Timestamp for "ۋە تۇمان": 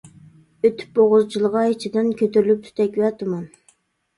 3.05-3.45